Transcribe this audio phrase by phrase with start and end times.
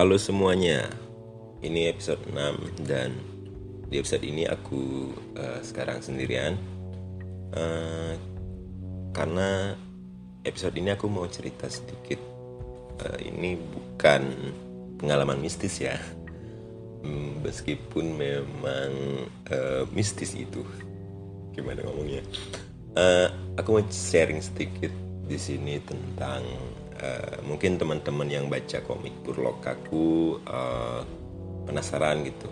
[0.00, 0.88] Halo semuanya,
[1.60, 3.12] ini episode 6 dan
[3.92, 6.56] di episode ini aku uh, sekarang sendirian.
[7.52, 8.16] Uh,
[9.12, 9.76] Karena
[10.40, 12.16] episode ini aku mau cerita sedikit.
[12.96, 14.22] Uh, Ini bukan
[15.04, 16.00] pengalaman mistis ya.
[17.04, 18.92] Hmm, Meskipun memang
[19.52, 20.64] uh, mistis itu.
[21.52, 22.24] Gimana ngomongnya?
[22.96, 23.28] Uh,
[23.60, 24.96] Aku mau sharing sedikit
[25.28, 26.40] di sini tentang
[27.00, 31.02] uh, mungkin teman-teman yang baca komik Burlokaku uh,
[31.64, 32.48] penasaran gitu.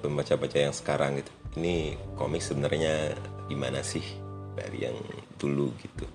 [0.00, 1.32] Pembaca-baca yang sekarang gitu.
[1.60, 3.14] Ini komik sebenarnya
[3.46, 4.04] gimana sih
[4.56, 4.96] dari yang
[5.36, 6.06] dulu gitu?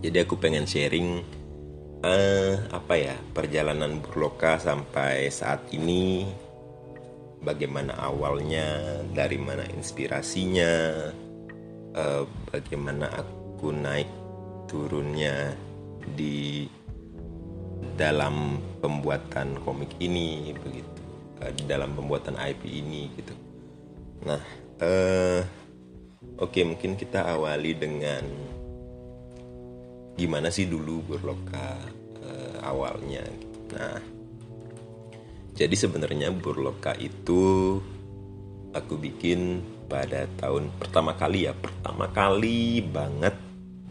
[0.00, 1.20] Jadi aku pengen sharing
[2.00, 6.24] uh, apa ya perjalanan Burloka sampai saat ini.
[7.40, 10.72] Bagaimana awalnya dari mana inspirasinya
[11.96, 14.12] uh, bagaimana aku naik
[14.68, 15.56] turunnya
[16.14, 16.66] di
[18.00, 21.02] dalam pembuatan komik ini begitu
[21.44, 23.34] eh, di dalam pembuatan IP ini gitu
[24.24, 24.40] nah
[24.80, 25.40] uh,
[26.40, 28.24] oke mungkin kita awali dengan
[30.16, 31.80] gimana sih dulu Burloka
[32.24, 33.58] uh, awalnya gitu.
[33.76, 34.00] nah
[35.56, 37.76] jadi sebenarnya Burloka itu
[38.72, 39.60] aku bikin
[39.92, 43.36] pada tahun pertama kali ya pertama kali banget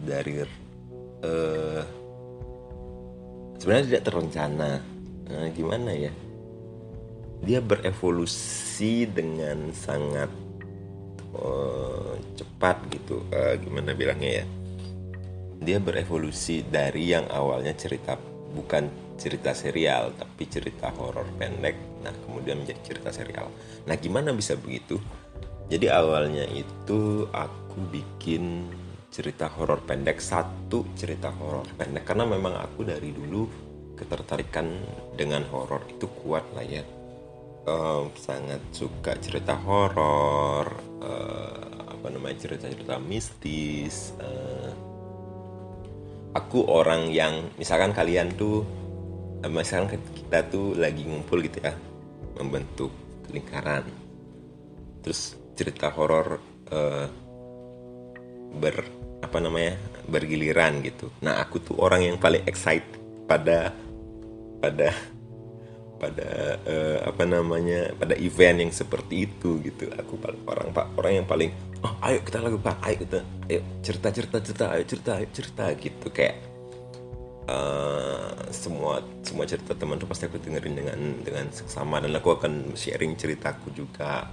[0.02, 0.46] dari
[1.26, 1.84] uh,
[3.60, 4.72] sebenarnya tidak terencana.
[5.30, 6.12] Uh, gimana ya?
[7.46, 10.32] Dia berevolusi dengan sangat
[11.36, 13.22] uh, cepat gitu.
[13.30, 14.46] Uh, gimana bilangnya ya?
[15.60, 18.16] Dia berevolusi dari yang awalnya cerita
[18.50, 21.76] bukan cerita serial tapi cerita horor pendek.
[22.02, 23.52] Nah kemudian menjadi cerita serial.
[23.86, 24.98] Nah gimana bisa begitu?
[25.70, 28.66] Jadi awalnya itu aku bikin
[29.10, 32.06] cerita horor pendek satu cerita horor pendek.
[32.06, 33.44] Karena memang aku dari dulu
[33.98, 34.66] ketertarikan
[35.18, 35.86] dengan horor.
[35.90, 36.86] Itu kuat lah ya.
[37.70, 40.66] Um, sangat suka cerita horor
[41.04, 44.72] uh, apa namanya cerita-cerita mistis uh,
[46.34, 48.64] aku orang yang misalkan kalian tuh
[49.44, 51.76] uh, misalkan kita tuh lagi ngumpul gitu ya
[52.40, 52.90] membentuk
[53.30, 53.86] lingkaran.
[55.04, 56.40] Terus cerita horor
[56.72, 57.08] uh,
[58.56, 59.76] ber apa namanya
[60.08, 61.12] bergiliran gitu.
[61.22, 62.98] Nah aku tuh orang yang paling excited
[63.30, 63.72] pada
[64.60, 64.90] pada
[66.00, 66.30] pada
[66.64, 69.92] uh, apa namanya pada event yang seperti itu gitu.
[70.00, 71.52] Aku paling orang pak orang yang paling
[71.84, 75.64] oh ayo kita lagu pak ayo kita ayo cerita cerita cerita ayo cerita ayo cerita
[75.80, 76.36] gitu kayak
[77.48, 82.76] uh, semua semua cerita teman tuh pasti aku dengerin dengan dengan seksama dan aku akan
[82.76, 84.28] sharing ceritaku juga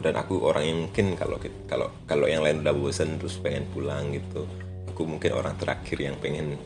[0.00, 1.36] dan aku orang yang mungkin kalau
[1.68, 4.48] kalau kalau yang lain udah bosan terus pengen pulang gitu
[4.88, 6.56] aku mungkin orang terakhir yang pengen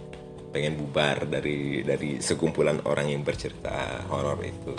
[0.55, 4.73] pengen bubar dari dari sekumpulan orang yang bercerita horor itu.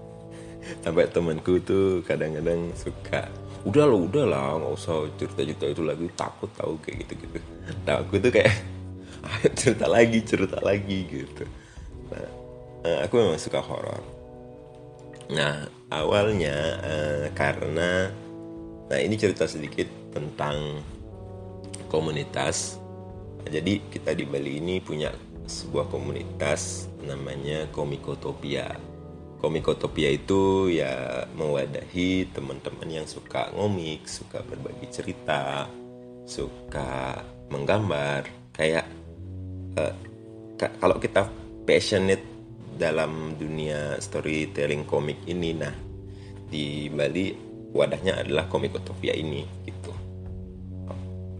[0.84, 3.28] Sampai temanku tuh kadang-kadang suka
[3.64, 7.40] udah lo udah lah nggak usah cerita-cerita itu lagi takut tahu kayak gitu gitu
[7.88, 8.52] nah aku tuh kayak
[9.58, 11.44] cerita lagi cerita lagi gitu.
[12.84, 14.13] Nah aku memang suka horor
[15.32, 18.12] nah awalnya uh, karena
[18.90, 20.82] nah ini cerita sedikit tentang
[21.88, 22.76] komunitas
[23.48, 25.12] jadi kita di Bali ini punya
[25.44, 28.94] sebuah komunitas namanya Komikotopia
[29.44, 35.68] Komikotopia itu ya mewadahi teman-teman yang suka ngomik, suka berbagi cerita,
[36.24, 37.20] suka
[37.52, 38.24] menggambar.
[38.56, 38.88] Kayak
[39.76, 39.92] uh,
[40.80, 41.28] kalau kita
[41.68, 42.24] passionate
[42.74, 45.50] dalam dunia storytelling komik ini.
[45.54, 45.74] Nah
[46.48, 47.34] di Bali
[47.74, 49.92] wadahnya adalah Komikotopia ini gitu.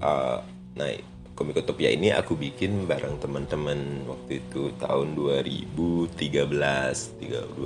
[0.03, 0.39] Uh,
[0.75, 0.91] nah
[1.35, 7.59] Komikotopia ini aku bikin bareng teman-teman waktu itu tahun 2013 2013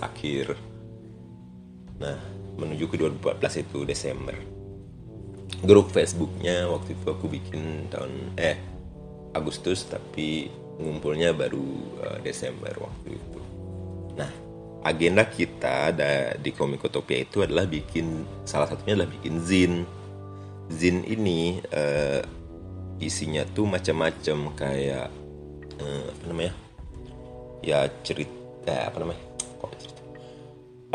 [0.00, 0.56] akhir.
[2.00, 2.16] Nah
[2.56, 4.36] menuju ke 2014 itu Desember.
[5.64, 8.56] Grup Facebooknya waktu itu aku bikin tahun eh
[9.36, 10.48] Agustus tapi
[10.80, 11.68] ngumpulnya baru
[12.02, 13.40] uh, Desember waktu itu.
[14.18, 14.30] Nah,
[14.82, 19.74] agenda kita ada di Komikotopia itu adalah bikin salah satunya adalah bikin zin.
[20.72, 22.22] Zin ini uh,
[22.98, 25.08] isinya tuh macam-macam kayak
[25.78, 26.54] uh, apa namanya?
[27.62, 29.22] Ya cerita apa namanya?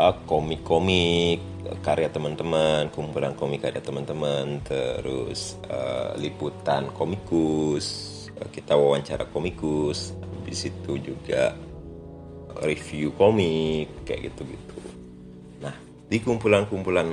[0.00, 1.44] Komik-komik
[1.84, 10.96] karya teman-teman, kumpulan komik karya teman-teman, terus uh, liputan komikus, kita wawancara komikus habis itu
[10.96, 11.52] juga
[12.64, 14.78] review komik kayak gitu-gitu.
[15.60, 15.76] Nah
[16.08, 17.06] di kumpulan-kumpulan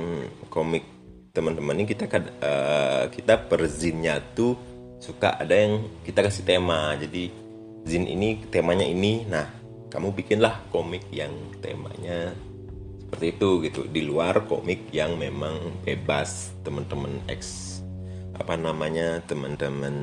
[0.48, 0.84] komik
[1.36, 2.08] teman-teman ini kita
[2.42, 4.56] uh, kita per zinnya tuh
[4.98, 6.96] suka ada yang kita kasih tema.
[6.96, 7.30] Jadi
[7.86, 9.46] zin ini temanya ini nah
[9.88, 11.32] kamu bikinlah komik yang
[11.62, 12.34] temanya
[13.06, 13.80] seperti itu gitu.
[13.86, 17.77] Di luar komik yang memang bebas teman-teman X
[18.38, 19.94] apa namanya teman-teman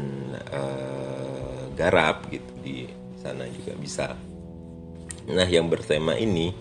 [0.52, 2.78] uh, garap gitu di
[3.20, 4.08] sana juga bisa
[5.26, 6.54] nah yang bertema ini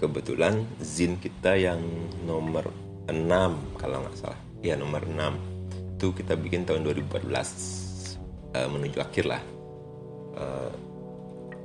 [0.00, 1.80] kebetulan zin kita yang
[2.26, 2.72] nomor
[3.06, 3.14] 6
[3.78, 7.38] kalau nggak salah ya nomor 6 itu kita bikin tahun 2014 uh,
[8.56, 9.42] eh, menuju akhir lah
[10.40, 10.72] uh,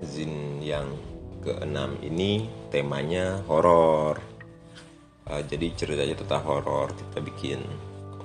[0.04, 0.92] zin yang
[1.46, 4.18] keenam ini temanya horor.
[5.30, 6.90] Uh, jadi ceritanya tentang horor.
[6.98, 7.62] Kita bikin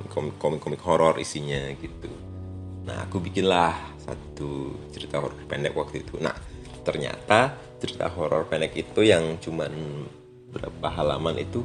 [0.09, 2.09] komik-komik horor isinya gitu.
[2.89, 6.17] Nah, aku bikinlah satu cerita horor pendek waktu itu.
[6.17, 6.35] Nah,
[6.81, 9.73] ternyata cerita horor pendek itu yang cuman
[10.51, 11.61] berapa halaman itu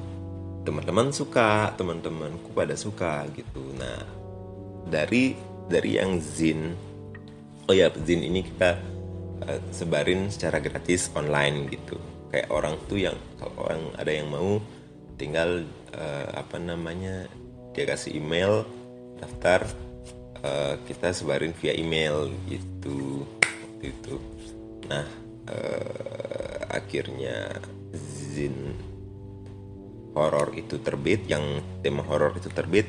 [0.65, 3.63] teman-teman suka, teman-temanku pada suka gitu.
[3.79, 4.03] Nah,
[4.89, 6.77] dari dari yang zin
[7.65, 8.77] oh ya zin ini kita
[9.45, 11.97] uh, sebarin secara gratis online gitu
[12.29, 14.61] kayak orang tuh yang kalau orang ada yang mau
[15.17, 15.65] tinggal
[15.95, 17.25] uh, apa namanya
[17.75, 18.63] dia kasih email
[19.19, 19.67] daftar
[20.39, 24.15] uh, kita sebarin via email gitu waktu itu.
[24.87, 25.05] Nah
[25.51, 27.59] uh, akhirnya
[28.31, 28.55] zin
[30.15, 32.87] horor itu terbit yang tema horor itu terbit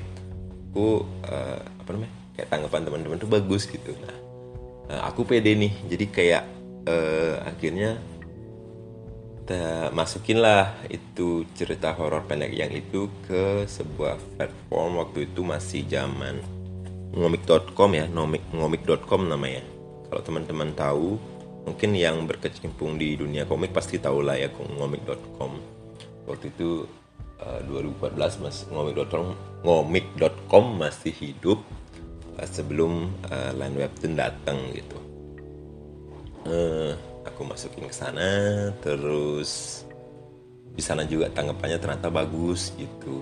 [0.71, 3.91] aku uh, apa namanya kayak tanggapan teman-teman tuh bagus gitu.
[3.99, 4.17] Nah
[4.95, 6.45] uh, aku pede nih jadi kayak
[6.87, 7.99] uh, akhirnya
[9.47, 15.07] kita masukin lah itu cerita horor pendek yang itu ke sebuah platform.
[15.07, 16.43] Waktu itu masih zaman
[17.15, 19.63] ngomik.com ya ngomik ngomik.com namanya.
[20.11, 21.15] Kalau teman-teman tahu
[21.63, 25.63] mungkin yang berkecimpung di dunia komik pasti tahu lah ya ngomik.com
[26.27, 26.83] waktu itu
[27.39, 29.31] uh, 2014 mas ngomik.com
[29.63, 31.63] ngomik.com masih hidup
[32.51, 34.99] sebelum uh, line webtoon datang gitu.
[36.51, 36.99] Uh,
[37.37, 39.85] aku masukin ke sana terus
[40.73, 43.21] di sana juga tanggapannya ternyata bagus gitu.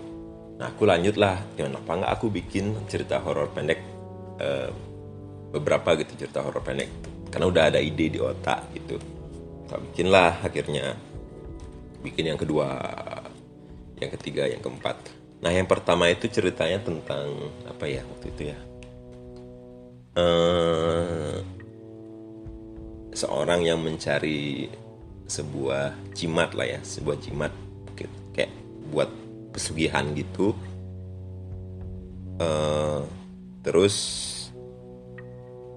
[0.54, 3.82] Nah aku lanjut lah apa nggak aku bikin cerita horor pendek
[4.38, 4.70] uh,
[5.50, 6.86] beberapa gitu cerita horor pendek
[7.34, 9.02] karena udah ada ide di otak gitu.
[9.66, 10.94] Aku bikin lah akhirnya.
[12.06, 12.70] Bikin yang kedua
[13.98, 14.94] yang ketiga yang keempat.
[15.42, 18.58] Nah yang pertama itu ceritanya tentang apa ya waktu itu ya?
[20.14, 21.42] Uh,
[23.14, 24.68] seorang yang mencari
[25.24, 27.52] sebuah jimat lah ya sebuah jimat
[28.34, 28.52] kayak
[28.92, 29.08] buat
[29.54, 30.52] pesugihan gitu.
[32.34, 33.06] Uh,
[33.62, 33.96] terus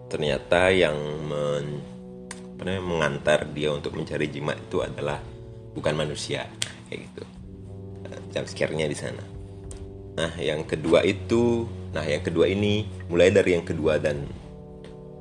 [0.10, 0.98] ternyata yang
[1.30, 1.80] men,
[2.58, 5.22] apa namanya, mengantar dia untuk mencari jimat itu adalah
[5.78, 6.50] bukan manusia
[6.90, 7.24] kayak gitu.
[8.10, 9.24] Uh, jump scare-nya di sana.
[10.18, 14.28] Nah yang kedua itu Nah, yang kedua ini mulai dari yang kedua dan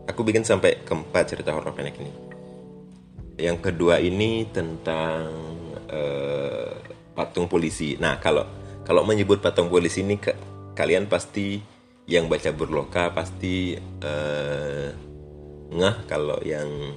[0.06, 2.12] aku bikin sampai keempat cerita horor pendek ini.
[3.36, 5.28] Yang kedua ini tentang
[5.92, 6.72] uh,
[7.12, 7.98] patung polisi.
[8.00, 8.46] Nah, kalau
[8.86, 10.32] kalau menyebut patung polisi ini ke,
[10.72, 11.60] kalian pasti
[12.06, 14.88] yang baca berloka pasti uh,
[15.74, 16.94] ngah kalau yang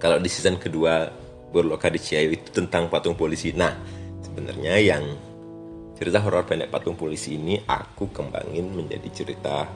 [0.00, 1.12] kalau di season kedua
[1.52, 3.52] berloka di Ciayu itu tentang patung polisi.
[3.52, 3.76] Nah,
[4.24, 5.04] sebenarnya yang
[5.94, 9.68] cerita horor pendek patung polisi ini aku kembangin menjadi cerita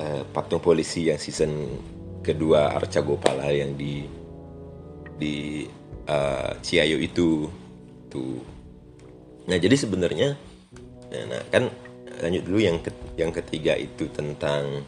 [0.00, 1.76] uh, patung polisi yang season
[2.24, 4.08] kedua Arca Gopala yang di
[5.20, 5.68] di
[6.08, 7.48] uh, itu.
[8.10, 8.42] Tuh.
[9.46, 10.34] Nah jadi sebenarnya
[11.12, 11.70] nah, nah kan
[12.20, 14.82] lanjut dulu yang ke, yang ketiga itu tentang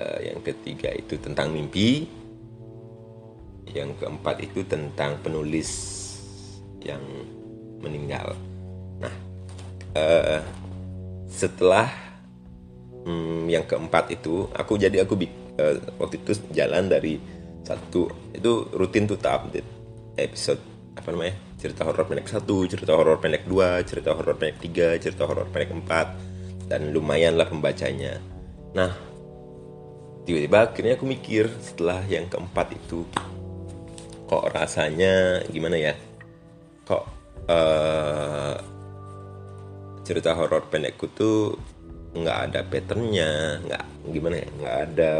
[0.00, 2.08] uh, yang ketiga itu tentang mimpi.
[3.70, 5.70] Yang keempat itu tentang penulis
[6.82, 6.98] yang
[7.78, 8.34] meninggal.
[9.94, 10.42] Uh,
[11.30, 12.09] setelah
[13.06, 15.14] um, yang keempat itu aku jadi aku
[15.60, 17.20] uh, waktu itu jalan dari
[17.64, 19.68] satu itu rutin tuh tak update
[20.16, 20.60] episode
[20.96, 25.24] apa namanya cerita horor pendek satu cerita horor pendek dua cerita horor pendek tiga cerita
[25.28, 26.08] horor pendek empat
[26.70, 28.18] dan lumayan lah pembacanya.
[28.74, 28.90] Nah
[30.24, 33.02] tiba-tiba akhirnya aku mikir setelah yang keempat itu
[34.28, 35.94] kok rasanya gimana ya?
[36.86, 37.04] Kok
[37.50, 38.56] uh,
[40.06, 41.54] cerita horor pendekku tuh
[42.10, 43.30] nggak ada patternnya
[43.66, 45.12] nggak gimana ya nggak ada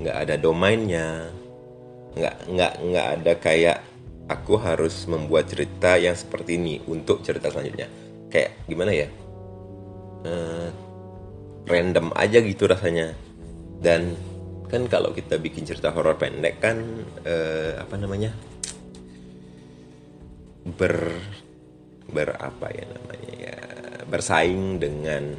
[0.00, 1.08] nggak ada domainnya
[2.16, 3.78] nggak nggak nggak ada kayak
[4.32, 7.88] aku harus membuat cerita yang seperti ini untuk cerita selanjutnya.
[8.32, 9.08] Kayak gimana ya?
[10.22, 10.68] Uh,
[11.66, 13.12] random aja gitu rasanya.
[13.82, 14.14] Dan
[14.70, 16.80] kan kalau kita bikin cerita horor pendek kan
[17.26, 18.30] uh, apa namanya?
[20.62, 21.10] Ber
[22.12, 23.56] berapa ya namanya ya
[24.12, 25.32] bersaing dengan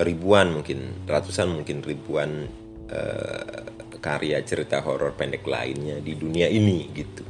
[0.00, 2.48] ribuan mungkin ratusan mungkin ribuan
[2.88, 3.68] uh,
[4.00, 7.20] karya cerita horor pendek lainnya di dunia ini gitu.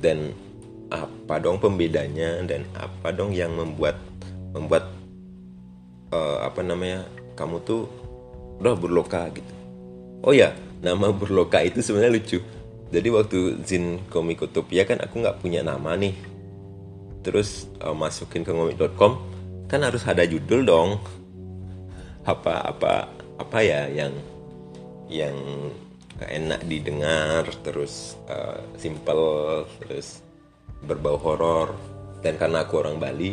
[0.00, 0.32] Dan
[0.88, 4.00] apa dong pembedanya dan apa dong yang membuat
[4.56, 4.88] membuat
[6.16, 7.04] uh, apa namanya
[7.36, 7.84] kamu tuh
[8.64, 9.54] udah berloka gitu.
[10.24, 12.40] Oh ya nama berloka itu sebenarnya lucu.
[12.90, 16.16] Jadi waktu Zin Komikotopia kan aku nggak punya nama nih.
[17.20, 19.29] Terus uh, masukin ke ngomik.com
[19.70, 20.98] kan harus ada judul dong.
[22.26, 23.06] Apa apa
[23.38, 24.10] apa ya yang
[25.06, 25.38] yang
[26.20, 30.26] enak didengar terus uh, simple terus
[30.82, 31.78] berbau horor.
[32.20, 33.32] Dan karena aku orang Bali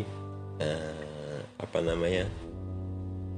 [0.61, 2.29] uh, apa namanya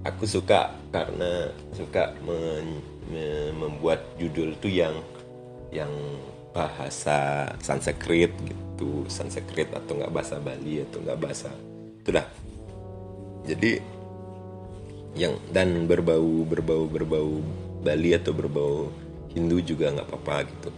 [0.03, 4.93] aku suka karena suka men, me, membuat judul tuh yang
[5.71, 5.89] yang
[6.51, 9.07] bahasa Sanskrit gitu.
[9.07, 11.49] Sanskrit atau nggak bahasa Bali atau nggak bahasa
[11.99, 12.25] itulah
[13.47, 13.79] jadi
[15.17, 17.29] yang dan berbau berbau berbau
[17.79, 18.91] Bali atau berbau
[19.31, 20.69] Hindu juga nggak apa-apa gitu.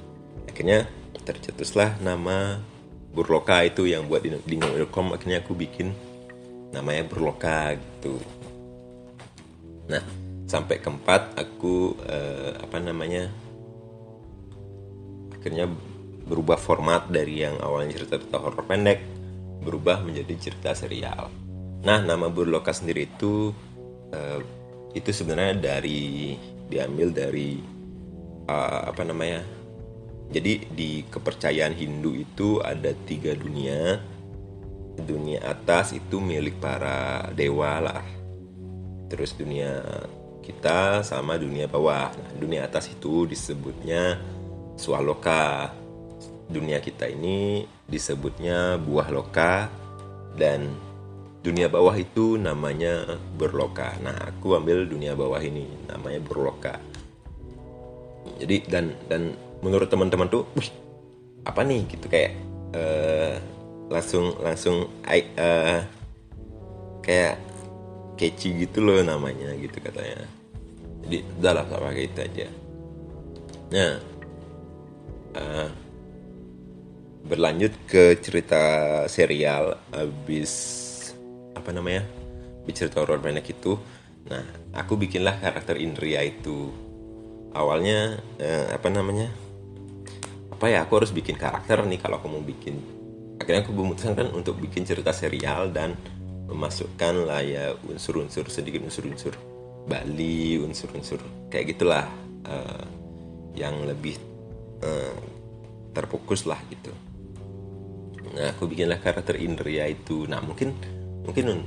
[0.46, 0.86] Akhirnya
[1.26, 2.62] tercetuslah nama
[3.12, 5.92] Burloka itu yang buat di, di akhirnya aku bikin
[6.70, 8.22] namanya Burloka gitu.
[9.90, 10.04] Nah
[10.46, 13.32] sampai keempat aku eh, apa namanya
[15.32, 15.66] akhirnya
[16.28, 19.00] berubah format dari yang awalnya cerita-cerita horor pendek
[19.64, 21.32] berubah menjadi cerita serial
[21.82, 23.54] nah nama Burloka sendiri itu
[24.14, 24.40] uh,
[24.94, 26.36] itu sebenarnya dari
[26.70, 27.58] diambil dari
[28.46, 29.42] uh, apa namanya
[30.32, 34.00] jadi di kepercayaan Hindu itu ada tiga dunia.
[34.96, 38.06] Dunia atas itu milik para dewa lah.
[39.12, 39.84] Terus dunia
[40.40, 42.16] kita sama dunia bawah.
[42.16, 44.24] Nah, dunia atas itu disebutnya
[44.80, 45.76] swaloka
[46.48, 49.72] dunia kita ini disebutnya buah loka
[50.36, 50.68] dan
[51.42, 53.98] dunia bawah itu namanya berloka.
[54.02, 56.78] Nah, aku ambil dunia bawah ini namanya berloka.
[58.38, 59.34] Jadi dan dan
[59.66, 60.70] menurut teman-teman tuh, wih,
[61.46, 62.38] apa nih gitu kayak
[62.78, 63.42] uh,
[63.90, 65.82] langsung langsung uh,
[67.02, 67.42] kayak
[68.18, 70.30] catchy gitu loh namanya gitu katanya.
[71.02, 72.48] Jadi udah lah pakai itu aja.
[73.74, 73.94] Nah,
[75.34, 75.70] uh,
[77.26, 78.62] berlanjut ke cerita
[79.10, 80.81] serial abis
[81.56, 82.06] apa namanya
[82.66, 83.78] bicara horror pendek itu.
[84.30, 84.44] Nah
[84.78, 86.72] aku bikinlah karakter Indria itu.
[87.52, 89.28] Awalnya eh, apa namanya
[90.54, 92.80] apa ya aku harus bikin karakter nih kalau aku mau bikin.
[93.42, 95.98] Akhirnya aku memutuskan kan untuk bikin cerita serial dan
[96.52, 99.34] memasukkan lah ya unsur-unsur sedikit unsur-unsur
[99.88, 101.18] Bali unsur-unsur
[101.50, 102.06] kayak gitulah
[102.46, 102.86] uh,
[103.58, 104.20] yang lebih
[104.86, 105.18] uh,
[105.92, 106.94] terfokus lah gitu.
[108.32, 110.30] Nah aku bikinlah karakter Indria itu.
[110.30, 110.78] Nah mungkin
[111.26, 111.66] mungkin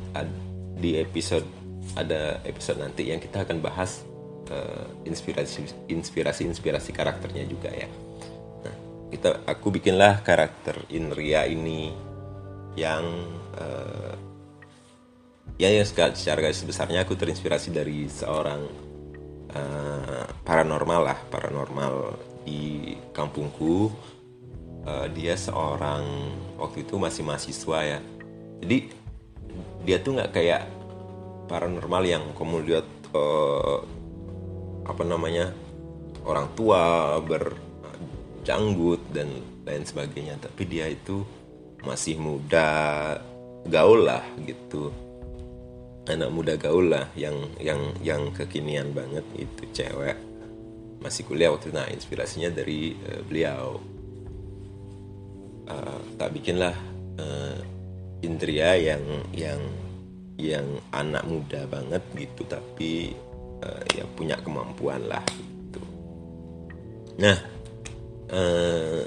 [0.78, 1.46] di episode
[1.94, 4.02] ada episode nanti yang kita akan bahas
[4.50, 7.88] uh, inspirasi inspirasi inspirasi karakternya juga ya.
[8.64, 8.76] Nah
[9.12, 11.92] kita aku bikinlah karakter Inria ini
[12.74, 13.04] yang
[13.54, 14.14] uh,
[15.60, 18.66] ya yang secara garis besarnya aku terinspirasi dari seorang
[19.54, 21.94] uh, paranormal lah paranormal
[22.42, 23.92] di kampungku.
[24.84, 26.04] Uh, dia seorang
[26.60, 28.00] waktu itu masih mahasiswa ya.
[28.60, 29.03] Jadi
[29.84, 30.64] dia tuh nggak kayak
[31.46, 33.84] paranormal yang kamu lihat uh,
[34.84, 35.52] apa namanya
[36.24, 39.28] orang tua berjanggut dan
[39.64, 40.40] lain sebagainya.
[40.40, 41.24] Tapi dia itu
[41.84, 42.68] masih muda
[43.68, 44.88] gaul lah gitu.
[46.04, 50.16] Anak muda gaul lah yang yang yang kekinian banget itu cewek.
[51.00, 51.76] Masih kuliah waktu itu.
[51.76, 53.80] Nah inspirasinya dari uh, beliau.
[55.64, 56.76] Uh, tak bikinlah
[57.16, 57.56] uh,
[58.24, 59.04] Indria yang
[59.36, 59.60] yang
[60.34, 63.14] yang anak muda banget gitu tapi
[63.62, 65.82] uh, ya punya kemampuan lah gitu.
[67.22, 67.38] Nah,
[68.34, 69.02] uh,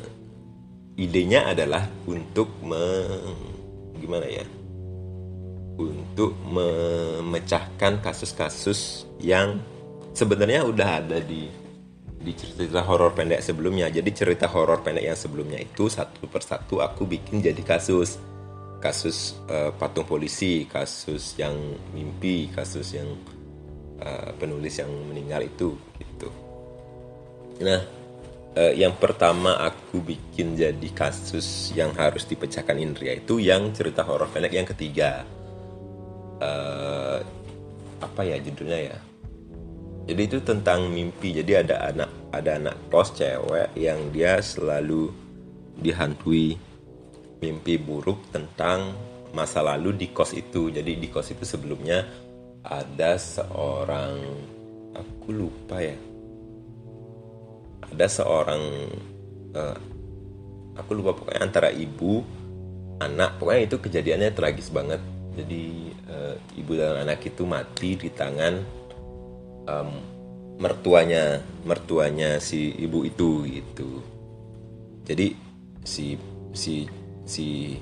[0.96, 2.84] idenya adalah untuk me,
[4.00, 4.46] gimana ya?
[5.78, 9.62] Untuk memecahkan kasus-kasus yang
[10.16, 11.46] sebenarnya udah ada di
[12.18, 13.92] di cerita horor pendek sebelumnya.
[13.94, 18.18] Jadi cerita horor pendek yang sebelumnya itu satu persatu aku bikin jadi kasus
[18.88, 23.20] kasus uh, patung polisi, kasus yang mimpi, kasus yang
[24.00, 26.32] uh, penulis yang meninggal itu gitu.
[27.68, 27.84] Nah,
[28.56, 34.32] uh, yang pertama aku bikin jadi kasus yang harus dipecahkan Indria itu yang cerita horor
[34.32, 35.28] pendek yang ketiga.
[36.40, 37.20] Uh,
[38.00, 38.98] apa ya judulnya ya?
[40.08, 41.36] Jadi itu tentang mimpi.
[41.36, 45.12] Jadi ada anak ada anak kos cewek yang dia selalu
[45.76, 46.56] dihantui
[47.42, 48.94] mimpi buruk tentang
[49.34, 50.70] masa lalu di kos itu.
[50.74, 52.04] Jadi di kos itu sebelumnya
[52.66, 54.18] ada seorang
[54.98, 55.98] aku lupa ya.
[57.88, 58.64] ada seorang
[59.56, 59.80] uh,
[60.76, 62.20] aku lupa pokoknya antara ibu
[63.00, 65.02] anak pokoknya itu kejadiannya tragis banget
[65.40, 65.66] jadi
[66.10, 68.60] uh, ibu dan anak itu mati di tangan
[69.72, 69.90] um,
[70.58, 74.02] mertuanya mertuanya si ibu itu gitu
[75.06, 75.32] jadi
[75.86, 76.18] si
[76.52, 76.90] si
[77.28, 77.76] si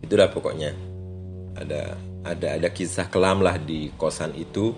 [0.00, 0.72] itulah pokoknya.
[1.58, 4.72] Ada ada ada kisah kelam lah di kosan itu.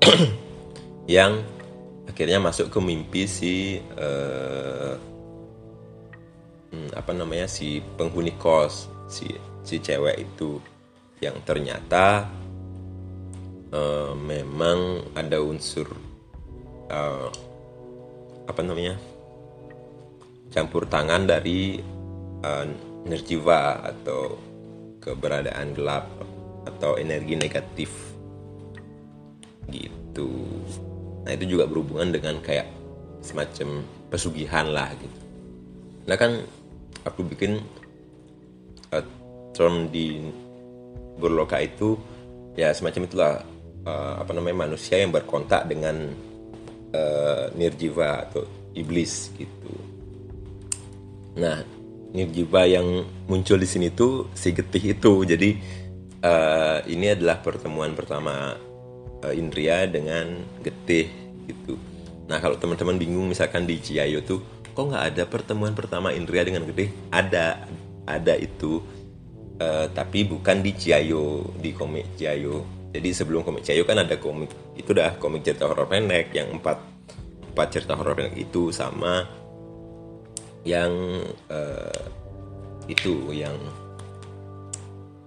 [1.10, 1.44] Yang
[2.08, 4.94] akhirnya masuk ke mimpi si uh,
[6.94, 9.28] apa namanya si penghuni kos si
[9.66, 10.62] si cewek itu.
[11.18, 12.30] Yang ternyata
[13.74, 15.90] uh, memang ada unsur
[16.88, 17.28] uh,
[18.44, 19.00] apa namanya
[20.52, 21.80] campur tangan dari
[22.44, 22.64] uh,
[23.08, 24.36] nerjiva atau
[25.00, 26.12] keberadaan gelap
[26.68, 27.90] atau energi negatif
[29.72, 30.28] gitu
[31.24, 32.68] nah itu juga berhubungan dengan kayak
[33.24, 33.80] semacam
[34.12, 35.20] pesugihan lah gitu
[36.04, 36.44] nah kan
[37.08, 37.64] aku bikin
[38.92, 39.04] uh,
[39.56, 40.20] term di
[41.16, 41.96] berloka itu
[42.54, 43.34] ya semacam itulah
[43.88, 46.12] uh, apa namanya manusia yang berkontak dengan
[46.92, 48.42] uh, nirjiva atau
[48.74, 49.72] iblis gitu.
[51.38, 51.62] Nah,
[52.14, 55.12] nirjiva yang muncul di sini tuh si getih itu.
[55.26, 55.50] Jadi
[56.22, 58.54] uh, ini adalah pertemuan pertama
[59.20, 61.10] uh, Indria dengan getih
[61.50, 61.74] gitu.
[62.24, 64.40] Nah, kalau teman-teman bingung misalkan di Ciayo tuh
[64.72, 66.88] kok nggak ada pertemuan pertama Indria dengan getih?
[67.12, 67.68] Ada,
[68.08, 68.80] ada itu
[69.60, 74.50] uh, tapi bukan di Ciayo di komik Ciayo jadi sebelum komik Ciayo kan ada komik
[74.78, 76.78] itu dah komik cerita horor pendek yang empat
[77.50, 79.26] empat cerita horor pendek itu sama
[80.64, 80.92] yang
[81.52, 82.02] uh,
[82.88, 83.56] itu yang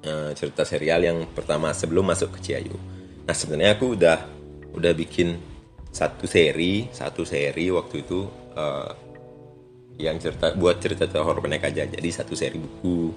[0.06, 2.78] uh, cerita serial yang pertama sebelum masuk ke Ciayo
[3.26, 4.18] nah sebenarnya aku udah
[4.74, 5.38] udah bikin
[5.90, 8.26] satu seri satu seri waktu itu
[8.58, 9.08] uh,
[9.98, 11.84] yang cerita buat cerita horor pendek aja.
[11.90, 13.12] Jadi satu seri buku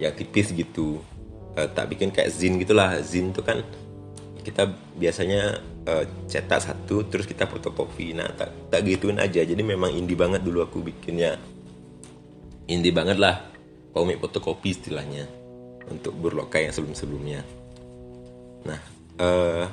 [0.00, 0.98] yang tipis gitu.
[1.54, 2.98] Uh, tak bikin kayak zin gitulah.
[3.04, 3.60] Zin tuh kan
[4.44, 8.16] kita biasanya uh, cetak satu terus kita fotokopi.
[8.16, 9.44] Nah tak tak gituin aja.
[9.44, 11.36] Jadi memang indie banget dulu aku bikinnya
[12.70, 13.52] indie banget lah.
[13.94, 15.30] Komik fotokopi istilahnya
[15.88, 17.44] untuk burloka yang sebelum sebelumnya
[18.64, 18.80] nah
[19.20, 19.64] uh,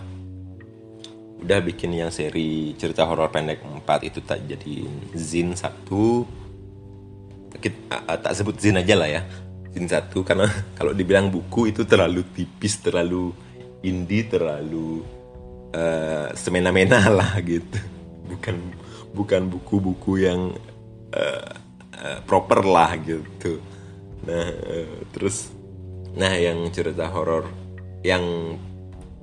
[1.41, 4.85] udah bikin yang seri cerita horor pendek 4 itu tak jadi
[5.17, 6.27] zin satu.
[7.57, 9.21] Kita, uh, tak sebut zin aja lah ya.
[9.73, 10.45] Jin satu karena
[10.77, 13.33] kalau dibilang buku itu terlalu tipis, terlalu
[13.81, 15.01] indie, terlalu
[15.73, 17.79] uh, semena-mena lah gitu.
[18.29, 18.55] Bukan
[19.17, 20.53] bukan buku-buku yang
[21.17, 21.51] uh,
[22.01, 23.61] uh, proper lah gitu.
[24.25, 25.53] Nah, uh, terus
[26.11, 27.47] nah yang cerita horor
[28.03, 28.57] yang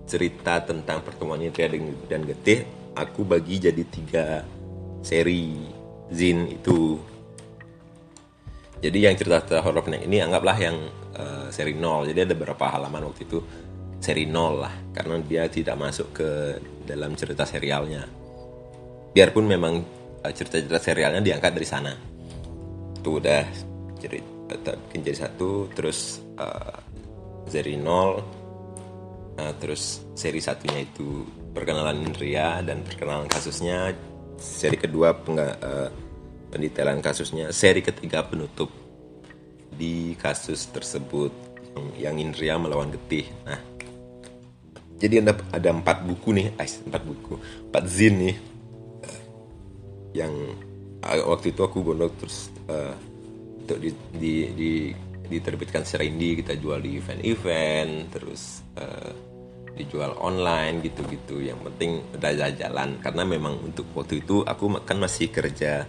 [0.08, 1.68] cerita tentang pertemuan Indria
[2.08, 2.64] dan Getih
[2.96, 4.26] aku bagi jadi tiga
[5.04, 5.68] seri
[6.08, 6.96] zin itu.
[8.78, 10.78] Jadi yang cerita-cerita horor pendek ini anggaplah yang
[11.18, 13.42] uh, seri 0 jadi ada beberapa halaman waktu itu
[13.98, 16.30] seri 0 lah karena dia tidak masuk ke
[16.86, 18.06] dalam cerita serialnya.
[19.10, 19.82] Biarpun memang
[20.22, 22.07] cerita-cerita serialnya diangkat dari sana
[23.08, 23.44] itu udah
[23.96, 26.76] cerita bikin jadi satu terus uh,
[27.48, 28.20] seri 0 uh,
[29.56, 31.24] terus seri satunya itu
[31.56, 33.96] perkenalan Indria dan perkenalan kasusnya
[34.36, 35.88] seri kedua pengga, uh,
[36.52, 38.68] pendetailan kasusnya seri ketiga penutup
[39.72, 41.32] di kasus tersebut
[41.96, 43.30] yang, Indria melawan Getih.
[43.46, 43.60] Nah,
[44.98, 47.38] jadi ada ada empat buku nih, Ais, empat buku,
[47.70, 48.36] empat zin nih,
[50.18, 50.34] yang
[51.06, 52.94] waktu itu aku gondok terus uh,
[53.64, 54.72] untuk di, di, di
[55.28, 59.12] diterbitkan secara indie kita jual di event-event terus uh,
[59.76, 65.28] dijual online gitu-gitu yang penting udah jalan karena memang untuk waktu itu aku kan masih
[65.30, 65.84] kerja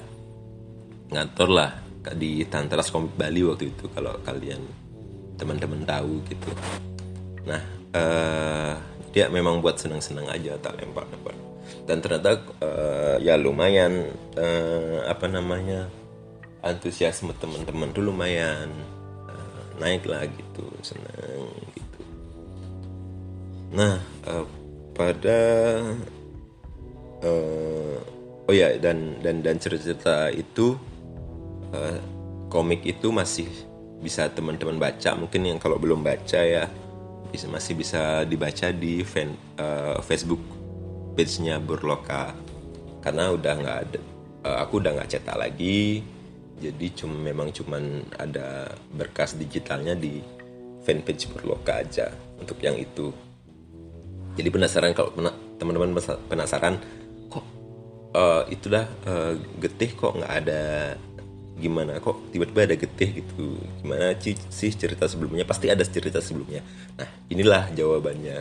[1.10, 1.72] ngantor lah
[2.14, 4.62] di Tantras Komik Bali waktu itu kalau kalian
[5.36, 6.50] teman-teman tahu gitu.
[7.48, 7.62] Nah,
[7.96, 8.74] uh,
[9.10, 11.34] dia memang buat senang-senang aja tak lempar-lempar.
[11.86, 15.90] Dan ternyata uh, ya lumayan uh, apa namanya
[16.60, 18.68] antusiasme teman-teman tuh lumayan
[19.28, 22.02] uh, naik lah gitu, senang gitu.
[23.76, 24.46] Nah, uh,
[24.98, 25.40] pada
[27.24, 27.98] uh,
[28.50, 30.76] oh ya dan dan dan cerita-cerita itu
[31.72, 32.00] uh,
[32.52, 33.48] komik itu masih
[34.04, 35.16] bisa teman-teman baca.
[35.16, 36.68] Mungkin yang kalau belum baca ya
[37.30, 40.42] bisa masih bisa dibaca di fan, uh, Facebook
[41.16, 42.36] page-nya Burloka.
[43.00, 44.00] Karena udah nggak ada
[44.44, 46.04] uh, aku udah nggak cetak lagi
[46.60, 50.20] jadi cuma memang cuman ada berkas digitalnya di
[50.84, 53.12] fanpage Burloka aja untuk yang itu.
[54.36, 55.12] Jadi penasaran kalau
[55.60, 55.96] teman-teman
[56.28, 56.80] penasaran
[57.28, 57.46] kok
[58.16, 60.64] uh, itulah uh, getih kok nggak ada
[61.60, 63.60] gimana kok tiba-tiba ada getih gitu.
[63.84, 65.44] Gimana sih cerita sebelumnya?
[65.44, 66.64] Pasti ada cerita sebelumnya.
[66.96, 68.38] Nah inilah jawabannya.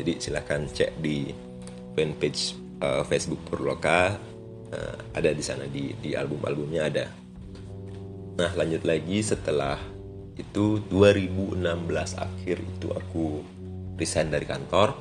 [0.00, 1.30] Jadi silahkan cek di
[1.94, 4.18] fanpage uh, Facebook Purloka
[4.74, 7.04] uh, ada di sana di di album-albumnya ada
[8.40, 9.76] nah lanjut lagi setelah
[10.40, 11.60] itu 2016
[12.16, 13.44] akhir itu aku
[14.00, 14.96] resign dari kantor.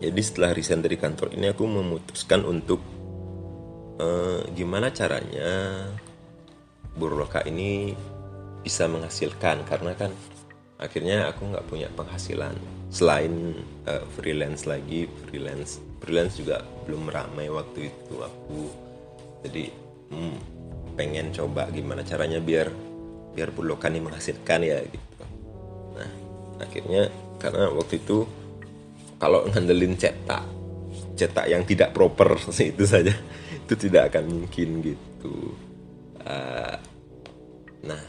[0.00, 2.80] Jadi setelah resign dari kantor ini aku memutuskan untuk
[4.00, 5.86] uh, gimana caranya
[6.96, 7.92] Burloka ini
[8.64, 9.68] bisa menghasilkan?
[9.68, 10.10] Karena kan
[10.80, 12.56] akhirnya aku nggak punya penghasilan
[12.90, 13.54] selain
[13.86, 18.62] uh, freelance lagi freelance freelance juga belum ramai waktu itu aku.
[19.46, 19.70] Jadi
[20.10, 20.51] hmm,
[21.02, 22.70] pengen coba gimana caranya biar
[23.34, 25.24] biar Burloka ini menghasilkan ya gitu.
[25.98, 26.10] Nah
[26.62, 27.10] akhirnya
[27.42, 28.22] karena waktu itu
[29.18, 30.46] kalau ngandelin cetak
[31.18, 32.38] cetak yang tidak proper
[32.70, 33.10] itu saja
[33.50, 35.58] itu tidak akan mungkin gitu.
[36.22, 36.78] Uh,
[37.82, 38.02] nah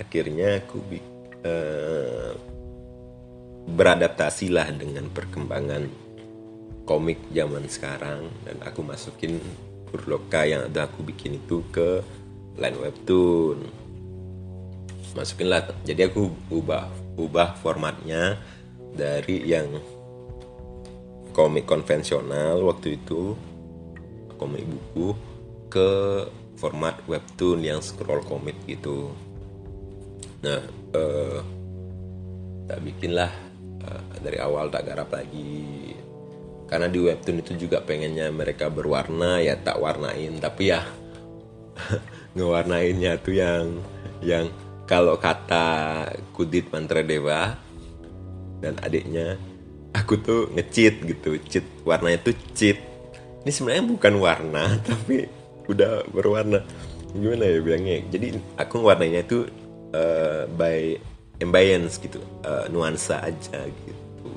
[0.00, 0.80] akhirnya aku
[1.44, 2.32] uh,
[3.68, 5.84] beradaptasi lah dengan perkembangan
[6.88, 9.36] komik zaman sekarang dan aku masukin
[9.92, 12.00] Burloka yang ada aku bikin itu ke
[12.60, 13.58] line webtoon.
[15.16, 16.86] Masukin lah jadi aku ubah
[17.18, 18.38] ubah formatnya
[18.94, 19.66] dari yang
[21.34, 23.34] komik konvensional waktu itu
[24.38, 25.14] komik buku
[25.70, 25.90] ke
[26.60, 29.12] format webtoon yang scroll komik gitu.
[30.44, 30.60] Nah
[30.96, 31.40] uh,
[32.68, 33.32] tak bikinlah
[33.84, 35.96] uh, dari awal tak garap lagi.
[36.70, 40.38] Karena di webtoon itu juga pengennya mereka berwarna ya tak warnain.
[40.38, 40.80] Tapi ya
[42.34, 43.64] ngewarnainnya tuh yang
[44.20, 44.46] yang
[44.86, 47.54] kalau kata Kudit Mantra Dewa
[48.60, 49.38] dan adiknya
[49.94, 51.38] aku tuh ngecheat gitu.
[51.46, 52.90] Cheat warnanya tuh cheat
[53.40, 55.26] ini sebenarnya bukan warna tapi
[55.70, 56.60] udah berwarna.
[57.10, 57.96] Gimana ya bilangnya?
[58.06, 59.48] Jadi aku warnanya itu
[59.96, 60.94] uh, by
[61.40, 64.28] ambience gitu uh, nuansa aja gitu.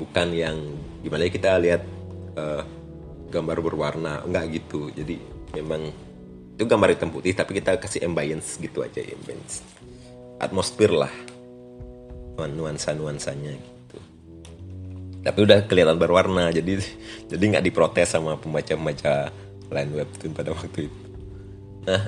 [0.00, 0.56] Bukan yang
[1.04, 1.82] gimana ya kita lihat
[2.38, 2.64] uh,
[3.28, 4.88] gambar berwarna enggak gitu.
[4.94, 5.20] Jadi
[5.58, 5.92] memang
[6.60, 9.64] itu gambar hitam putih tapi kita kasih ambience gitu aja ambience.
[10.36, 11.12] Atmosfer lah.
[12.36, 13.96] Nuansa nuansanya gitu.
[15.24, 16.84] Tapi udah kelihatan berwarna jadi
[17.32, 19.32] jadi nggak diprotes sama pembaca pembaca
[19.72, 21.00] lain webtoon pada waktu itu.
[21.88, 22.02] Nah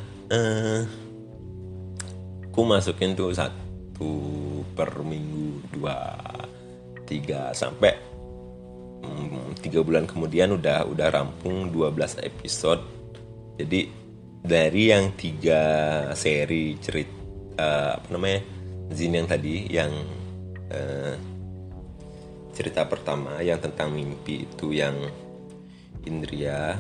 [2.53, 4.13] aku masukin tuh satu
[4.77, 5.97] per minggu dua
[7.09, 7.97] tiga sampai
[9.01, 12.85] um, tiga bulan kemudian udah udah rampung 12 episode.
[13.57, 14.02] Jadi
[14.43, 15.63] dari yang tiga
[16.19, 17.15] seri cerita
[17.63, 18.41] uh, apa namanya
[18.93, 19.93] Zin yang tadi yang
[20.69, 21.15] uh,
[22.53, 24.99] cerita pertama yang tentang mimpi itu yang
[26.05, 26.77] Indria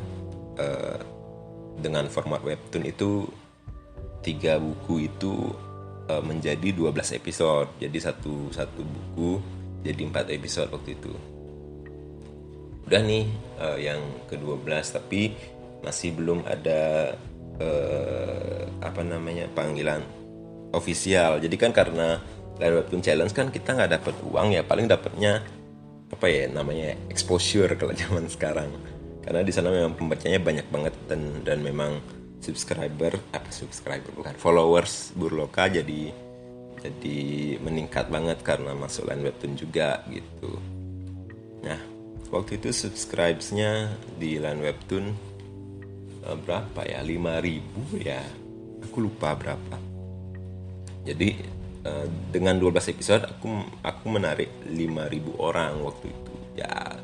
[0.58, 0.98] uh,
[1.78, 3.24] dengan format webtoon itu
[4.20, 5.50] tiga buku itu
[6.10, 7.68] uh, menjadi 12 episode.
[7.80, 9.30] Jadi satu satu buku
[9.82, 11.12] jadi empat episode waktu itu.
[12.86, 13.24] Udah nih
[13.62, 15.32] uh, yang ke-12 tapi
[15.82, 17.14] masih belum ada
[17.60, 20.00] uh, apa namanya panggilan
[20.72, 21.40] ofisial.
[21.42, 22.20] Jadi kan karena
[22.60, 25.42] layar webtoon challenge kan kita nggak dapat uang ya paling dapatnya
[26.12, 28.68] apa ya namanya exposure kalau zaman sekarang.
[29.22, 32.02] Karena di sana memang pembacanya banyak banget dan dan memang
[32.42, 36.10] subscriber apa subscriber bukan followers Burloka jadi
[36.82, 37.20] jadi
[37.62, 40.58] meningkat banget karena masuk line webtoon juga gitu.
[41.62, 41.78] Nah
[42.34, 45.14] waktu itu subscribesnya di line webtoon
[46.22, 47.02] berapa ya?
[47.02, 48.22] 5000 ya.
[48.86, 49.76] Aku lupa berapa.
[51.02, 51.34] Jadi
[51.86, 53.50] uh, dengan 12 episode aku
[53.82, 56.32] aku menarik 5000 orang waktu itu.
[56.58, 56.98] Ya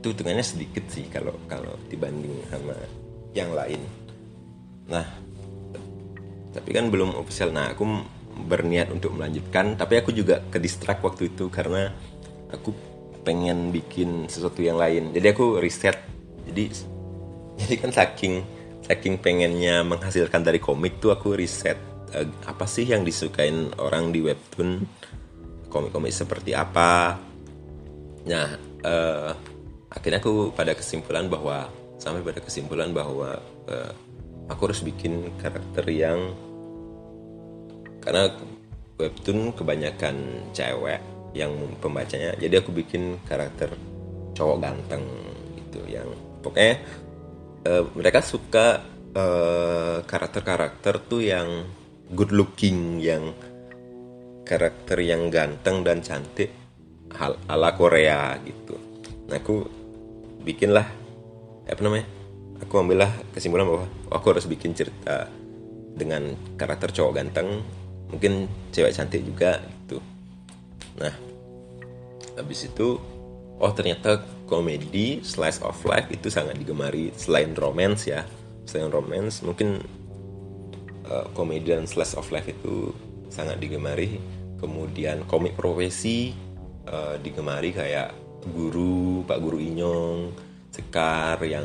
[0.00, 2.76] itu hitungannya sedikit sih kalau kalau dibanding sama
[3.32, 3.80] yang lain.
[4.88, 5.06] Nah
[6.52, 7.50] tapi kan belum official.
[7.50, 7.84] Nah aku
[8.44, 9.74] berniat untuk melanjutkan.
[9.74, 11.90] Tapi aku juga ke distract waktu itu karena
[12.52, 12.76] aku
[13.24, 15.16] pengen bikin sesuatu yang lain.
[15.16, 15.96] Jadi aku riset
[16.44, 16.68] jadi
[17.60, 18.44] jadi kan saking
[18.84, 21.78] saking pengennya menghasilkan dari komik tuh aku riset
[22.12, 24.84] uh, apa sih yang disukain orang di webtoon?
[25.72, 27.18] Komik-komik seperti apa?
[28.28, 28.48] Nah
[28.84, 29.30] uh,
[29.90, 31.66] akhirnya aku pada kesimpulan bahwa
[31.98, 33.38] sampai pada kesimpulan bahwa
[33.70, 33.92] uh,
[34.50, 36.34] aku harus bikin karakter yang
[38.04, 38.28] karena
[39.00, 41.00] webtoon kebanyakan cewek
[41.32, 43.72] yang pembacanya jadi aku bikin karakter
[44.36, 45.02] cowok ganteng
[45.56, 46.06] gitu yang
[46.44, 46.78] pokoknya
[47.66, 48.92] uh, mereka suka
[50.10, 51.70] karakter-karakter uh, tuh yang
[52.10, 53.30] good looking yang
[54.42, 56.50] karakter yang ganteng dan cantik
[57.14, 58.74] hal ala Korea gitu.
[59.30, 59.62] Nah aku
[60.42, 60.84] bikinlah
[61.64, 62.04] apa namanya
[62.60, 65.30] aku ambillah kesimpulan bahwa aku harus bikin cerita
[65.94, 67.62] dengan karakter cowok ganteng
[68.10, 69.98] mungkin cewek cantik juga gitu
[71.00, 71.14] nah
[72.36, 73.00] habis itu
[73.64, 77.08] oh ternyata komedi slice of life itu sangat digemari.
[77.16, 78.28] Selain romance ya
[78.68, 79.80] selain romance mungkin
[81.08, 82.92] uh, komedi dan slice of life itu
[83.32, 84.20] sangat digemari.
[84.60, 86.36] Kemudian komik profesi
[86.88, 88.12] uh, digemari kayak
[88.52, 90.32] guru pak guru inyong
[90.68, 91.64] sekar yang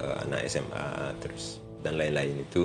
[0.00, 2.64] uh, anak SMA terus dan lain-lain itu.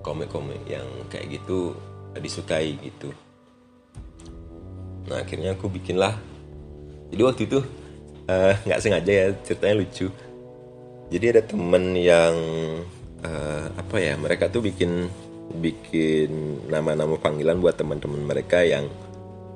[0.00, 1.76] Komik-komik yang kayak gitu
[2.16, 3.12] disukai gitu.
[5.10, 6.14] Nah akhirnya aku bikinlah
[7.10, 7.58] jadi waktu itu
[8.26, 10.06] eh, nggak uh, sengaja ya ceritanya lucu.
[11.06, 12.34] Jadi ada temen yang
[13.22, 15.06] uh, apa ya mereka tuh bikin
[15.62, 18.90] bikin nama-nama panggilan buat teman-teman mereka yang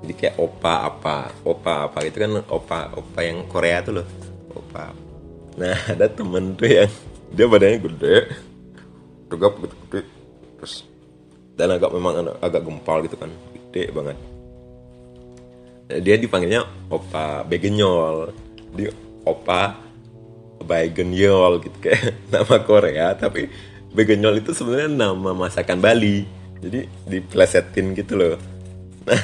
[0.06, 4.06] jadi kayak opa apa opa apa itu kan opa opa yang Korea tuh loh
[4.54, 4.94] opa.
[5.58, 6.90] Nah ada temen tuh yang
[7.34, 8.16] dia badannya gede
[9.30, 10.00] tegap gede
[10.58, 10.82] terus
[11.54, 14.18] dan agak memang agak gempal gitu kan gede banget
[15.98, 18.30] dia dipanggilnya opa begenyol.
[18.70, 18.86] Di
[19.26, 19.74] opa
[20.62, 23.50] begenyol gitu kayak nama Korea tapi
[23.90, 26.22] begenyol itu sebenarnya nama masakan Bali.
[26.60, 28.36] Jadi diplesetin gitu loh.
[29.08, 29.22] Nah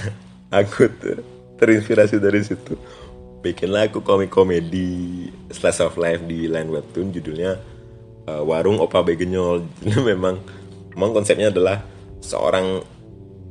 [0.51, 1.21] aku tuh
[1.61, 2.75] terinspirasi dari situ.
[3.45, 7.61] Bikinlah aku komik komedi slice of life di line webtoon judulnya
[8.27, 9.63] uh, warung opa begenyol.
[10.09, 10.43] Memang
[10.97, 11.85] memang konsepnya adalah
[12.25, 12.81] seorang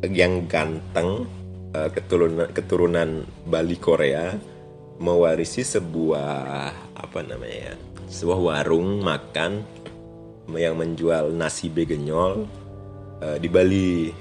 [0.09, 1.29] yang ganteng
[1.75, 3.09] uh, keturunan keturunan
[3.43, 4.31] Bali Korea
[4.95, 7.75] mewarisi sebuah apa namanya ya
[8.07, 9.59] sebuah warung makan
[10.55, 12.47] yang menjual nasi begenyol
[13.19, 14.13] uh, di Bali.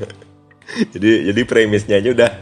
[0.96, 2.32] Jadi jadi premisnya aja udah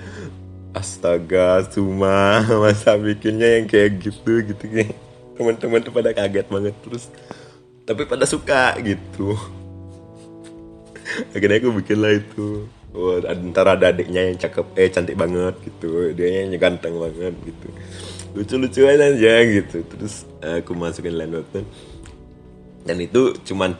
[0.72, 4.64] astaga cuma masa bikinnya yang kayak gitu gitu.
[5.36, 7.10] Teman-teman tuh pada kaget banget terus
[7.82, 9.34] tapi pada suka gitu.
[11.34, 16.12] Akhirnya aku bikin lah itu oh, antara ada adiknya yang cakep eh cantik banget gitu.
[16.12, 17.68] Dia yang ganteng banget gitu.
[18.32, 19.84] Lucu-lucu aja gitu.
[19.84, 21.66] Terus aku masukin line webtoon
[22.82, 23.78] dan itu cuman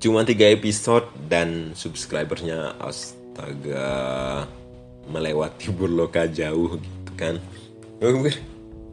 [0.00, 4.48] cuma tiga episode dan subscribernya astaga
[5.06, 7.36] melewati burloka jauh gitu kan.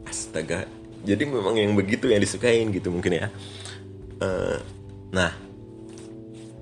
[0.06, 0.66] Astaga
[1.00, 3.26] jadi memang yang begitu yang disukain gitu mungkin ya.
[4.20, 4.60] Uh,
[5.08, 5.32] nah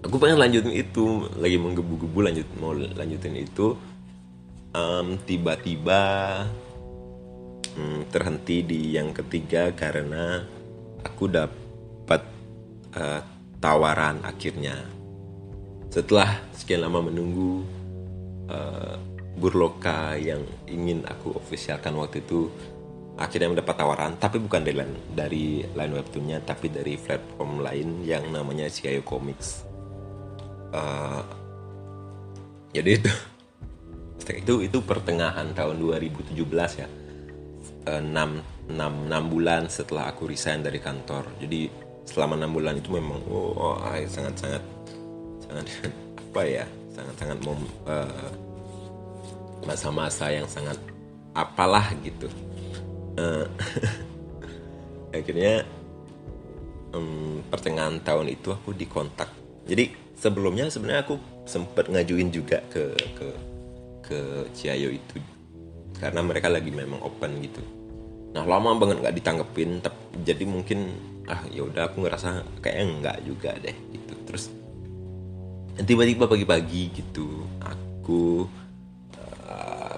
[0.02, 3.74] aku pengen lanjutin itu lagi menggebu-gebu lanjut mau lanjutin itu.
[5.26, 6.02] Tiba-tiba
[7.74, 10.46] um, terhenti di yang ketiga karena
[11.02, 12.22] aku dapat
[12.94, 13.20] uh,
[13.58, 14.78] tawaran akhirnya.
[15.90, 17.66] Setelah sekian lama menunggu
[18.46, 18.94] uh,
[19.34, 22.46] burloka yang ingin aku ofisialkan waktu itu
[23.18, 24.78] akhirnya mendapat tawaran tapi bukan dari
[25.10, 29.67] dari line webtoonnya tapi dari platform lain yang namanya Ciao Comics
[30.74, 31.22] uh,
[32.72, 33.10] jadi itu
[34.44, 36.36] itu itu pertengahan tahun 2017
[36.80, 36.88] ya.
[37.88, 41.24] Uh, 6, 6, 6 bulan setelah aku resign dari kantor.
[41.40, 41.68] Jadi
[42.04, 44.62] selama 6 bulan itu memang oh, sangat sangat
[45.48, 45.66] sangat
[46.28, 47.38] apa ya sangat sangat
[47.88, 48.30] uh,
[49.64, 50.76] masa-masa yang sangat
[51.32, 52.28] apalah gitu.
[53.18, 53.46] Uh,
[55.16, 55.64] akhirnya
[56.92, 59.28] um, pertengahan tahun itu aku dikontak.
[59.68, 63.28] Jadi sebelumnya sebenarnya aku sempat ngajuin juga ke ke
[64.02, 64.18] ke
[64.52, 65.16] Ciayo itu.
[65.98, 67.62] Karena mereka lagi memang open gitu.
[68.34, 70.94] Nah lama banget nggak ditanggepin tapi jadi mungkin
[71.30, 74.14] ah ya udah aku ngerasa kayak enggak juga deh gitu.
[74.26, 74.44] Terus
[75.78, 78.50] tiba-tiba pagi-pagi gitu aku
[79.46, 79.96] uh,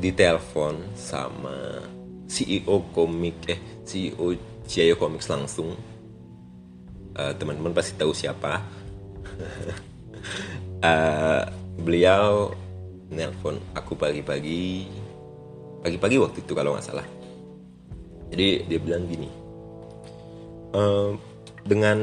[0.00, 1.84] ditelepon sama
[2.24, 4.32] CEO komik eh CEO
[4.64, 5.74] Ciayo Comics langsung
[7.20, 8.64] uh, teman-teman pasti tahu siapa.
[10.80, 11.44] Uh,
[11.84, 12.56] beliau
[13.12, 14.88] nelpon aku pagi-pagi.
[15.84, 17.04] Pagi-pagi waktu itu kalau nggak salah.
[18.32, 19.40] Jadi dia bilang gini
[20.74, 21.18] uh,
[21.66, 21.98] dengan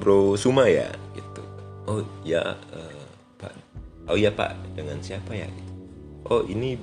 [0.00, 0.90] Bro Suma ya?
[1.16, 1.42] Gitu.
[1.88, 3.04] Oh ya uh,
[3.40, 3.54] Pak.
[4.10, 4.54] Oh ya Pak.
[4.76, 5.48] Dengan siapa ya?
[5.48, 5.68] Gitu.
[6.30, 6.78] oh ini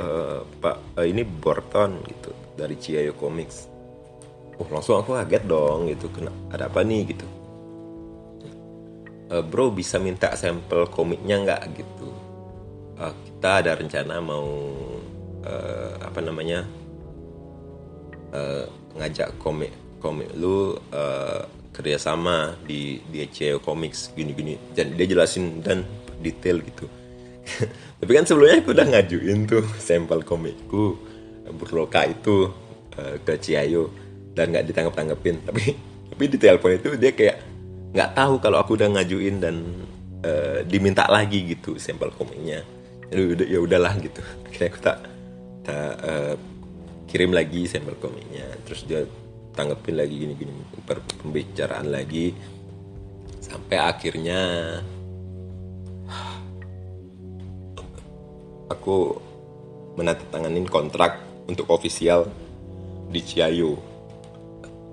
[0.00, 3.68] uh, Pak uh, ini Borton gitu dari Ciayo Comics
[4.58, 6.06] oh langsung aku kaget dong gitu.
[6.10, 7.14] Kena ada apa nih?
[7.14, 7.26] Gitu.
[9.28, 11.62] Uh, bro bisa minta sampel komiknya nggak?
[11.78, 12.08] Gitu.
[12.98, 14.48] Uh, kita ada rencana mau
[15.46, 16.66] uh, apa namanya
[18.34, 18.66] uh,
[18.98, 19.70] ngajak komik
[20.02, 21.42] komik lu uh,
[21.74, 24.58] kerjasama di di CEO Comics gini-gini.
[24.74, 25.86] Dan dia jelasin dan
[26.18, 26.90] detail gitu.
[28.02, 30.98] Tapi kan sebelumnya aku udah ngajuin tuh sampel komikku
[31.54, 32.50] Burloka itu
[32.98, 34.07] uh, ke Ciayo
[34.38, 35.74] dan nggak ditangkap tanggepin tapi
[36.14, 37.36] tapi di telepon itu dia kayak
[37.94, 39.56] nggak tahu kalau aku udah ngajuin dan
[40.24, 42.64] uh, diminta lagi gitu sampel komiknya.
[43.08, 44.20] Ya udahlah gitu.
[44.44, 44.98] Akhirnya aku tak
[45.64, 46.34] tak uh,
[47.08, 48.44] kirim lagi sampel komiknya.
[48.66, 49.00] Terus dia
[49.56, 50.52] tanggepin lagi gini gini
[51.22, 52.34] pembicaraan lagi.
[53.38, 54.40] Sampai akhirnya
[58.74, 59.16] aku
[59.96, 61.16] menandatanganin kontrak
[61.48, 62.28] untuk ofisial
[63.08, 63.87] di Ciayo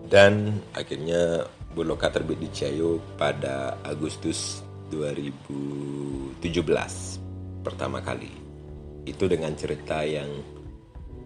[0.09, 6.39] dan akhirnya Burloka terbit di Ciayo pada Agustus 2017
[7.65, 8.31] pertama kali.
[9.03, 10.29] Itu dengan cerita yang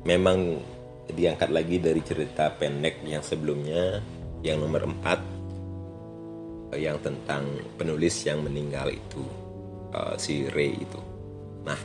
[0.03, 0.57] memang
[1.09, 4.01] diangkat lagi dari cerita pendek yang sebelumnya
[4.41, 7.45] yang nomor 4 yang tentang
[7.77, 9.25] penulis yang meninggal itu
[9.93, 11.01] uh, si Ray itu.
[11.65, 11.77] Nah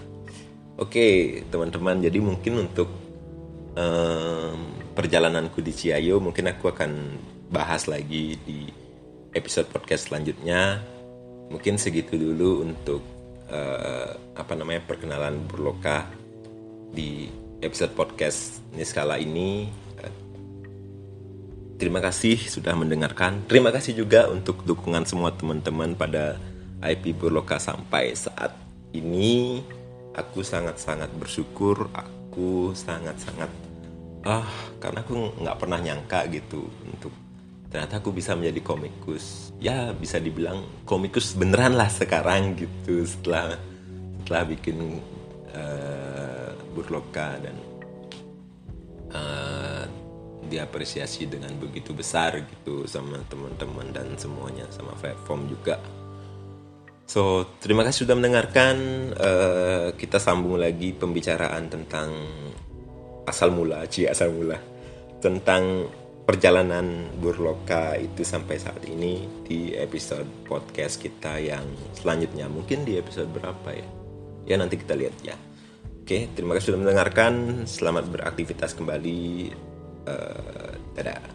[0.76, 2.88] oke okay, teman-teman jadi mungkin untuk
[3.76, 6.90] um, perjalananku di Ciayo mungkin aku akan
[7.50, 8.70] bahas lagi di
[9.34, 10.80] episode podcast selanjutnya.
[11.50, 13.02] Mungkin segitu dulu untuk
[13.50, 16.08] uh, apa namanya perkenalan Burloka
[16.94, 17.28] di
[17.60, 19.82] episode podcast Niskala ini.
[21.74, 23.44] Terima kasih sudah mendengarkan.
[23.50, 26.38] Terima kasih juga untuk dukungan semua teman-teman pada
[26.80, 28.54] IP Burloka sampai saat
[28.94, 29.60] ini.
[30.14, 33.73] Aku sangat-sangat bersyukur aku sangat-sangat
[34.24, 34.48] ah
[34.80, 37.12] karena aku nggak pernah nyangka gitu untuk
[37.68, 39.52] ternyata aku bisa menjadi komikus.
[39.60, 43.58] Ya bisa dibilang komikus beneran lah sekarang gitu setelah
[44.24, 45.02] setelah bikin
[45.52, 47.56] uh, burloka dan
[49.12, 49.84] uh,
[50.48, 55.76] diapresiasi dengan begitu besar gitu sama teman-teman dan semuanya sama platform juga.
[57.04, 58.76] So terima kasih sudah mendengarkan.
[59.12, 62.14] Uh, kita sambung lagi pembicaraan tentang
[63.28, 64.56] asal mula, cie asal mula.
[65.20, 65.88] Tentang
[66.24, 72.48] perjalanan Burloka itu sampai saat ini di episode podcast kita yang selanjutnya.
[72.48, 73.88] Mungkin di episode berapa ya?
[74.44, 75.36] Ya nanti kita lihat ya.
[76.04, 77.64] Oke terima kasih sudah mendengarkan.
[77.68, 79.52] Selamat beraktivitas kembali.
[80.04, 81.33] Uh, dadah